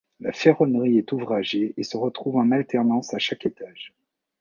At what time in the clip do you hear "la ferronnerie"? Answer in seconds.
0.19-0.97